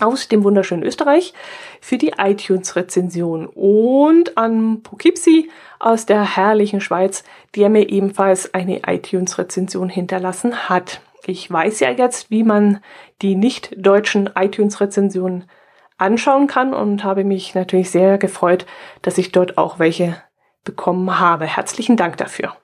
[0.00, 1.34] aus dem wunderschönen Österreich
[1.80, 7.22] für die iTunes-Rezension und an Poughkeepsie aus der herrlichen Schweiz,
[7.54, 11.00] der mir ebenfalls eine iTunes-Rezension hinterlassen hat.
[11.26, 12.80] Ich weiß ja jetzt, wie man
[13.22, 15.44] die nicht deutschen iTunes-Rezensionen
[15.96, 18.66] anschauen kann und habe mich natürlich sehr gefreut,
[19.02, 20.16] dass ich dort auch welche
[20.64, 21.46] bekommen habe.
[21.46, 22.56] Herzlichen Dank dafür.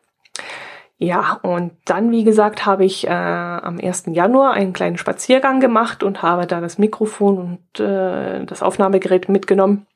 [1.03, 4.05] Ja, und dann, wie gesagt, habe ich äh, am 1.
[4.09, 9.87] Januar einen kleinen Spaziergang gemacht und habe da das Mikrofon und äh, das Aufnahmegerät mitgenommen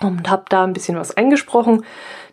[0.00, 1.84] und habe da ein bisschen was eingesprochen.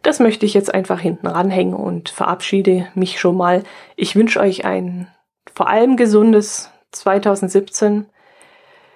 [0.04, 3.64] Das möchte ich jetzt einfach hinten ranhängen und verabschiede mich schon mal.
[3.96, 5.08] Ich wünsche euch ein
[5.56, 8.06] vor allem gesundes 2017,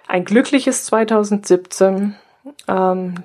[0.08, 2.16] ein glückliches 2017,
[2.68, 3.16] ähm,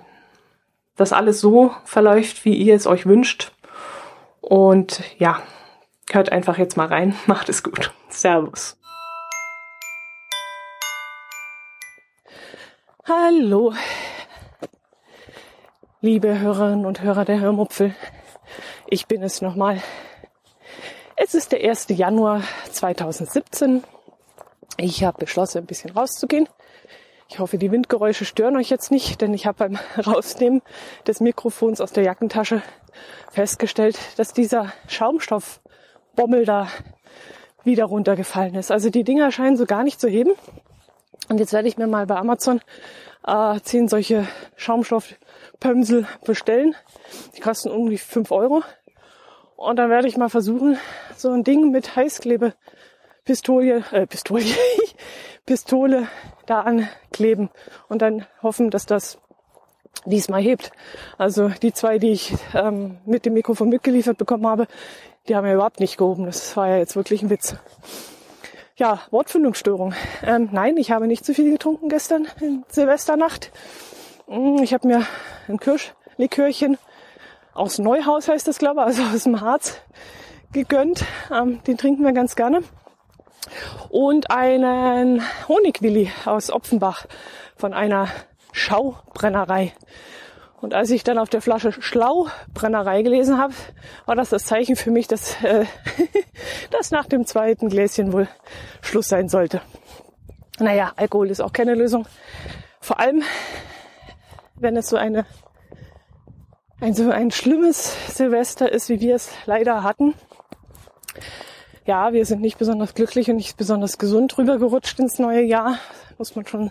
[0.96, 3.52] dass alles so verläuft, wie ihr es euch wünscht.
[4.40, 5.42] Und ja,
[6.12, 7.14] Hört einfach jetzt mal rein.
[7.27, 7.92] Macht es gut.
[8.09, 8.77] Servus.
[13.07, 13.73] Hallo,
[16.01, 17.94] liebe Hörerinnen und Hörer der Hörmupfel.
[18.87, 19.83] Ich bin es nochmal.
[21.16, 21.87] Es ist der 1.
[21.88, 23.83] Januar 2017.
[24.77, 26.49] Ich habe beschlossen, ein bisschen rauszugehen.
[27.29, 30.62] Ich hoffe, die Windgeräusche stören euch jetzt nicht, denn ich habe beim Rausnehmen
[31.07, 32.62] des Mikrofons aus der Jackentasche
[33.31, 34.73] festgestellt, dass dieser
[36.20, 36.68] Schaumstoffbommel da
[37.64, 38.70] wieder runtergefallen ist.
[38.70, 40.33] Also die Dinger scheinen so gar nicht zu heben.
[41.28, 42.61] Und jetzt werde ich mir mal bei Amazon
[43.26, 46.74] äh, zehn solche Schaumstoffpömsel bestellen.
[47.37, 48.62] Die kosten irgendwie fünf Euro.
[49.56, 50.78] Und dann werde ich mal versuchen,
[51.16, 52.54] so ein Ding mit Heißklebe
[53.24, 54.54] Pistolie, äh, Pistolie,
[55.46, 56.09] Pistole
[56.46, 57.50] da ankleben
[57.88, 59.18] und dann hoffen, dass das
[60.06, 60.72] diesmal hebt.
[61.18, 64.66] Also die zwei, die ich ähm, mit dem Mikrofon mitgeliefert bekommen habe,
[65.28, 66.26] die haben ja überhaupt nicht gehoben.
[66.26, 67.56] Das war ja jetzt wirklich ein Witz.
[68.76, 69.94] Ja, Wortfindungsstörung.
[70.22, 73.52] Ähm, nein, ich habe nicht zu viel getrunken gestern in Silvesternacht.
[74.26, 75.06] Mm, ich habe mir
[75.48, 76.78] ein Kirschlikörchen
[77.52, 79.80] aus Neuhaus heißt das, glaube ich, also aus dem Harz
[80.52, 81.04] gegönnt.
[81.30, 82.62] Ähm, den trinken wir ganz gerne.
[83.88, 87.06] Und einen Honigwilli aus Opfenbach
[87.56, 88.09] von einer
[88.52, 89.72] Schaubrennerei.
[90.61, 93.55] Und als ich dann auf der Flasche Schlaubrennerei gelesen habe,
[94.05, 95.64] war das das Zeichen für mich, dass, äh,
[96.70, 98.29] dass nach dem zweiten Gläschen wohl
[98.83, 99.62] Schluss sein sollte.
[100.59, 102.07] Naja, Alkohol ist auch keine Lösung.
[102.81, 103.23] Vor allem,
[104.57, 105.25] wenn es so eine,
[106.81, 110.14] ein so ein schlimmes Silvester ist, wie wir es leider hatten.
[111.87, 115.79] Ja, wir sind nicht besonders glücklich und nicht besonders gesund rübergerutscht ins neue Jahr,
[116.18, 116.70] muss man schon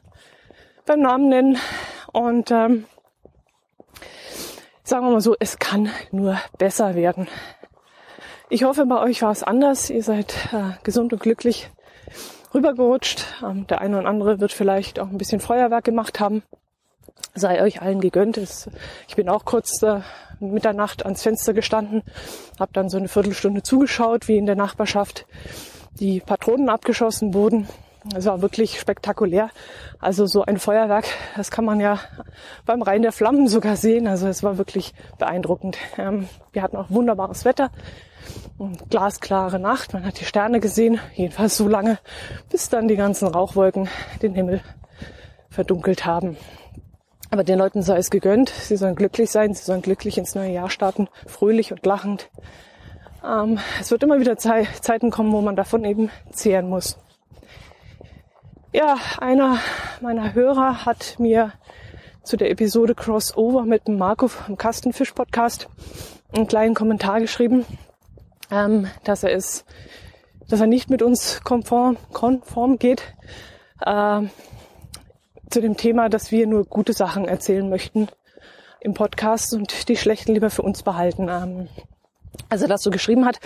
[0.86, 1.58] beim Namen nennen.
[2.14, 2.86] Und ähm,
[4.90, 7.28] sagen wir mal so, es kann nur besser werden.
[8.50, 9.92] Ich hoffe, bei euch war es anders.
[9.92, 11.70] Ihr seid äh, gesund und glücklich
[12.56, 13.26] rübergerutscht.
[13.44, 16.42] Ähm, der eine oder andere wird vielleicht auch ein bisschen Feuerwerk gemacht haben.
[17.36, 18.38] Sei euch allen gegönnt.
[18.38, 18.68] Es,
[19.08, 20.02] ich bin auch kurz äh,
[20.40, 22.02] Mitternacht ans Fenster gestanden,
[22.60, 25.28] habe dann so eine Viertelstunde zugeschaut, wie in der Nachbarschaft
[26.00, 27.68] die Patronen abgeschossen wurden.
[28.16, 29.50] Es war wirklich spektakulär.
[30.00, 32.00] Also so ein Feuerwerk, das kann man ja
[32.66, 34.08] beim Rhein der Flammen sogar sehen.
[34.08, 35.78] Also es war wirklich beeindruckend.
[35.98, 37.72] Ähm, wir hatten auch wunderbares Wetter,
[38.90, 39.94] glasklare Nacht.
[39.94, 42.00] Man hat die Sterne gesehen, jedenfalls so lange,
[42.50, 43.90] bis dann die ganzen Rauchwolken
[44.22, 44.62] den Himmel
[45.50, 46.38] verdunkelt haben.
[47.32, 48.50] Aber den Leuten sei es gegönnt.
[48.50, 49.54] Sie sollen glücklich sein.
[49.54, 52.30] Sie sollen glücklich ins neue Jahr starten, fröhlich und lachend.
[53.24, 56.98] Ähm, es wird immer wieder Ze Zeiten kommen, wo man davon eben zehren muss.
[58.72, 59.58] Ja, einer
[60.00, 61.54] meiner Hörer hat mir
[62.22, 65.68] zu der Episode Crossover mit Marco vom Kastenfisch Podcast
[66.32, 67.66] einen kleinen Kommentar geschrieben,
[68.52, 69.66] ähm, dass er ist,
[70.50, 73.16] dass er nicht mit uns konform, konform geht
[73.84, 74.22] äh,
[75.50, 78.08] zu dem Thema, dass wir nur gute Sachen erzählen möchten
[78.82, 81.28] im Podcast und die schlechten lieber für uns behalten.
[81.28, 81.70] Ähm,
[82.50, 83.40] als er das so geschrieben hat,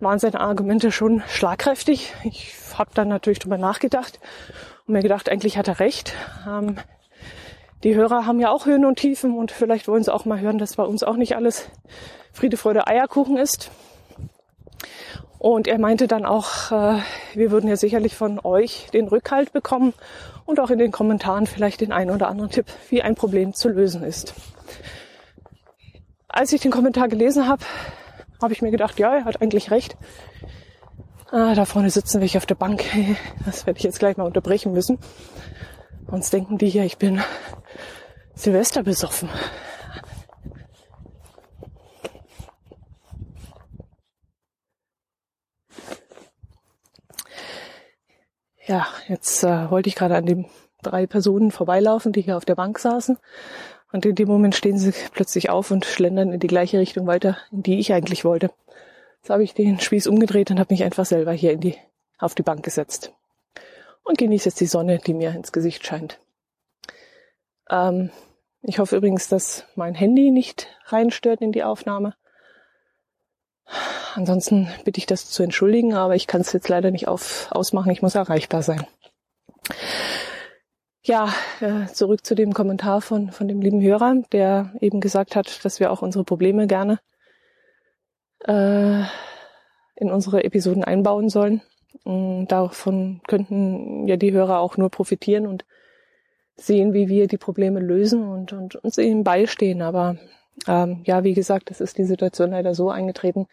[0.00, 2.12] waren seine Argumente schon schlagkräftig.
[2.24, 4.20] Ich habe dann natürlich drüber nachgedacht
[4.86, 6.14] und mir gedacht, eigentlich hat er recht.
[6.46, 6.76] Ähm,
[7.84, 10.58] die Hörer haben ja auch Höhen und Tiefen und vielleicht wollen sie auch mal hören,
[10.58, 11.68] dass bei uns auch nicht alles
[12.32, 13.70] Friede, Freude, Eierkuchen ist.
[15.38, 17.00] Und er meinte dann auch, äh,
[17.34, 19.92] wir würden ja sicherlich von euch den Rückhalt bekommen
[20.44, 23.68] und auch in den Kommentaren vielleicht den einen oder anderen Tipp, wie ein Problem zu
[23.68, 24.34] lösen ist.
[26.28, 27.62] Als ich den Kommentar gelesen habe,
[28.40, 29.96] habe ich mir gedacht, ja, er hat eigentlich recht.
[31.30, 32.84] Ah, da vorne sitzen welche auf der Bank.
[33.44, 34.98] Das werde ich jetzt gleich mal unterbrechen müssen.
[36.08, 37.20] Sonst denken die hier, ich bin
[38.34, 39.28] Silvester besoffen.
[48.66, 50.46] Ja, jetzt äh, wollte ich gerade an den
[50.82, 53.16] drei Personen vorbeilaufen, die hier auf der Bank saßen.
[53.96, 57.38] Und in dem Moment stehen sie plötzlich auf und schlendern in die gleiche Richtung weiter,
[57.50, 58.50] in die ich eigentlich wollte.
[59.22, 61.76] Jetzt habe ich den Spieß umgedreht und habe mich einfach selber hier in die,
[62.18, 63.14] auf die Bank gesetzt.
[64.04, 66.20] Und genieße jetzt die Sonne, die mir ins Gesicht scheint.
[67.70, 68.10] Ähm,
[68.60, 72.14] ich hoffe übrigens, dass mein Handy nicht reinstört in die Aufnahme.
[74.14, 77.92] Ansonsten bitte ich das zu entschuldigen, aber ich kann es jetzt leider nicht auf, ausmachen.
[77.92, 78.86] Ich muss erreichbar sein.
[81.06, 85.64] Ja, äh, zurück zu dem Kommentar von, von dem lieben Hörer, der eben gesagt hat,
[85.64, 86.98] dass wir auch unsere Probleme gerne
[88.44, 89.02] äh,
[89.94, 91.62] in unsere Episoden einbauen sollen.
[92.02, 95.64] Und davon könnten ja die Hörer auch nur profitieren und
[96.56, 99.82] sehen, wie wir die Probleme lösen und, und uns ihnen beistehen.
[99.82, 100.16] Aber
[100.66, 103.46] ähm, ja, wie gesagt, es ist die Situation leider so eingetreten,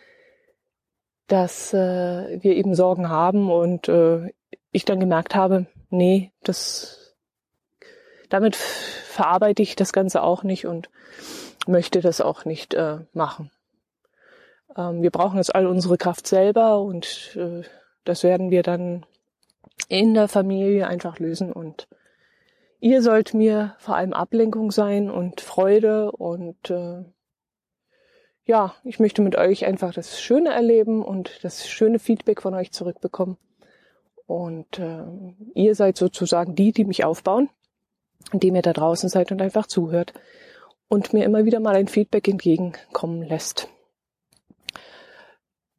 [1.28, 4.34] dass äh, wir eben Sorgen haben und äh,
[4.72, 7.03] ich dann gemerkt habe, nee, das
[8.34, 10.90] damit verarbeite ich das Ganze auch nicht und
[11.68, 13.52] möchte das auch nicht äh, machen.
[14.76, 17.62] Ähm, wir brauchen jetzt all unsere Kraft selber und äh,
[18.06, 19.06] das werden wir dann
[19.88, 21.88] in der Familie einfach lösen und
[22.80, 27.04] ihr sollt mir vor allem Ablenkung sein und Freude und äh,
[28.46, 32.72] ja, ich möchte mit euch einfach das Schöne erleben und das schöne Feedback von euch
[32.72, 33.38] zurückbekommen.
[34.26, 35.04] Und äh,
[35.54, 37.50] ihr seid sozusagen die, die mich aufbauen,
[38.32, 40.14] indem ihr da draußen seid und einfach zuhört
[40.88, 43.68] und mir immer wieder mal ein Feedback entgegenkommen lässt.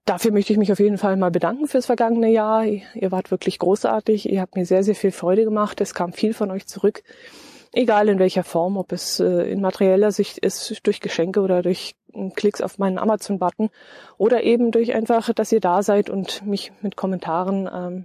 [0.05, 2.67] Dafür möchte ich mich auf jeden Fall mal bedanken fürs vergangene Jahr.
[2.67, 4.29] Ihr wart wirklich großartig.
[4.29, 5.81] Ihr habt mir sehr, sehr viel Freude gemacht.
[5.81, 7.03] Es kam viel von euch zurück.
[7.73, 11.97] Egal in welcher Form, ob es äh, in materieller Sicht ist, durch Geschenke oder durch
[12.37, 13.71] Klicks auf meinen Amazon-Button
[14.19, 18.05] oder eben durch einfach, dass ihr da seid und mich mit Kommentaren ähm,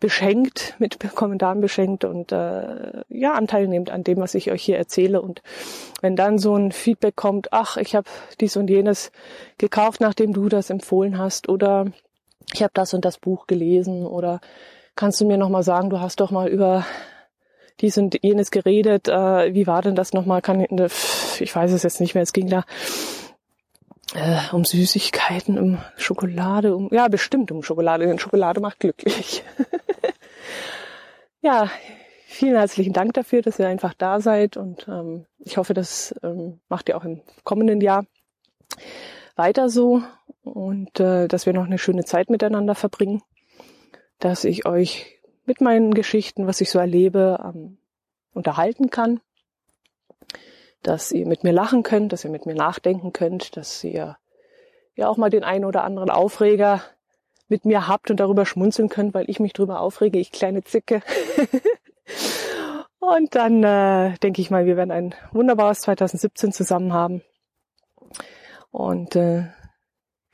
[0.00, 4.76] beschenkt, mit Kommentaren beschenkt und äh, ja, Anteil nehmt an dem, was ich euch hier
[4.76, 5.22] erzähle.
[5.22, 5.42] Und
[6.00, 8.08] wenn dann so ein Feedback kommt, ach, ich habe
[8.40, 9.10] dies und jenes
[9.58, 11.86] gekauft, nachdem du das empfohlen hast, oder
[12.52, 14.40] ich habe das und das Buch gelesen, oder
[14.94, 16.86] kannst du mir nochmal sagen, du hast doch mal über
[17.80, 20.40] dies und jenes geredet, äh, wie war denn das nochmal?
[20.40, 20.66] Kann,
[21.40, 22.64] ich weiß es jetzt nicht mehr, es ging da
[24.14, 29.42] äh, um Süßigkeiten, um Schokolade, um ja bestimmt um Schokolade, denn Schokolade macht glücklich.
[31.46, 31.70] ja,
[32.26, 36.58] vielen herzlichen Dank dafür, dass ihr einfach da seid und ähm, ich hoffe, das ähm,
[36.68, 38.04] macht ihr auch im kommenden Jahr
[39.36, 40.02] weiter so
[40.42, 43.22] und äh, dass wir noch eine schöne Zeit miteinander verbringen,
[44.18, 47.78] dass ich euch mit meinen Geschichten, was ich so erlebe, ähm,
[48.34, 49.20] unterhalten kann
[50.82, 54.16] dass ihr mit mir lachen könnt, dass ihr mit mir nachdenken könnt, dass ihr
[54.94, 56.82] ja auch mal den einen oder anderen Aufreger
[57.48, 61.02] mit mir habt und darüber schmunzeln könnt, weil ich mich drüber aufrege, ich kleine Zicke.
[62.98, 67.22] und dann äh, denke ich mal, wir werden ein wunderbares 2017 zusammen haben.
[68.70, 69.44] Und äh,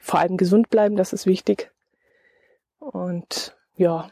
[0.00, 1.70] vor allem gesund bleiben, das ist wichtig.
[2.78, 4.10] Und ja,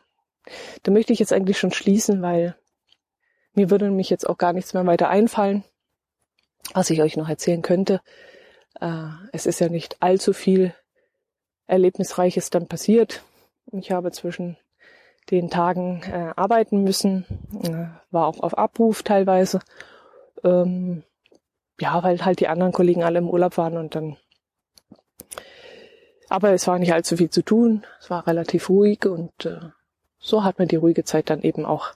[0.82, 2.56] da möchte ich jetzt eigentlich schon schließen, weil
[3.54, 5.64] mir würde mich jetzt auch gar nichts mehr weiter einfallen
[6.74, 8.00] was ich euch noch erzählen könnte.
[8.80, 10.74] Äh, es ist ja nicht allzu viel
[11.70, 13.22] Erlebnisreiches dann passiert.
[13.72, 14.56] Ich habe zwischen
[15.30, 17.24] den Tagen äh, arbeiten müssen,
[17.62, 19.60] äh, war auch auf Abruf teilweise.
[20.42, 21.04] Ähm,
[21.80, 24.16] ja, weil halt die anderen Kollegen alle im Urlaub waren und dann.
[26.28, 27.84] Aber es war nicht allzu viel zu tun.
[28.00, 29.60] Es war relativ ruhig und äh,
[30.18, 31.92] so hat man die ruhige Zeit dann eben auch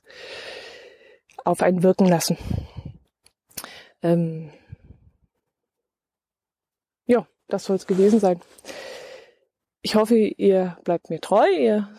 [1.44, 2.38] auf einen wirken lassen.
[4.02, 4.50] Ähm,
[7.06, 8.40] ja, das soll es gewesen sein.
[9.86, 11.44] Ich hoffe, ihr bleibt mir treu.
[11.46, 11.90] Ihr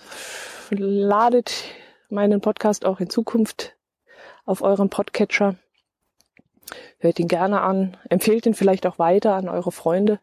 [0.71, 1.65] ladet
[2.09, 3.75] meinen Podcast auch in Zukunft
[4.43, 5.53] auf eurem Podcatcher.
[6.97, 10.19] Hört ihn gerne an, empfehlt ihn vielleicht auch weiter an eure Freunde,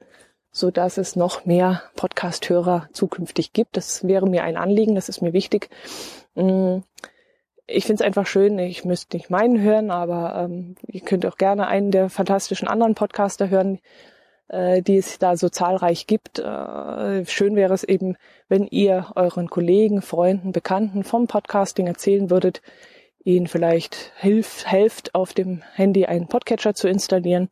[0.51, 3.77] so dass es noch mehr Podcast-Hörer zukünftig gibt.
[3.77, 5.71] Das wäre mir ein Anliegen, das ist mir wichtig.
[6.35, 6.79] Mm,
[7.69, 11.37] ich finde es einfach schön, ich müsste nicht meinen hören, aber ähm, ihr könnt auch
[11.37, 13.79] gerne einen der fantastischen anderen Podcaster hören,
[14.53, 16.39] äh, die es da so zahlreich gibt.
[16.39, 18.17] Äh, schön wäre es eben,
[18.49, 22.63] wenn ihr euren Kollegen, Freunden, Bekannten vom Podcasting erzählen würdet,
[23.25, 27.49] ihnen vielleicht hilft, helft auf dem Handy einen Podcatcher zu installieren,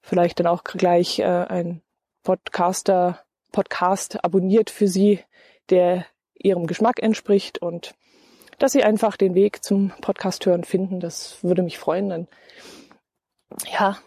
[0.00, 1.82] vielleicht dann auch gleich äh, ein
[2.22, 3.20] Podcaster,
[3.52, 5.20] Podcast abonniert für sie,
[5.70, 7.94] der ihrem Geschmack entspricht und
[8.58, 11.00] dass sie einfach den Weg zum Podcast hören finden.
[11.00, 12.08] Das würde mich freuen.
[12.08, 12.28] Dann,
[13.72, 13.98] ja,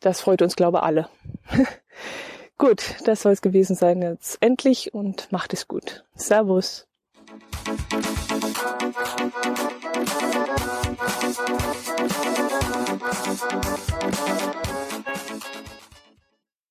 [0.00, 1.08] das freut uns, glaube ich, alle.
[2.58, 6.04] gut, das soll es gewesen sein jetzt endlich und macht es gut.
[6.14, 6.86] Servus.